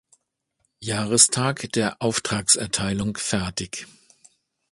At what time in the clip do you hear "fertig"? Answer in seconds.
3.17-3.85